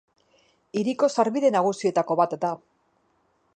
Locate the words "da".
2.47-2.53